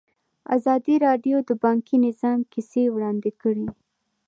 [0.55, 3.67] ازادي راډیو د بانکي نظام کیسې وړاندې کړي.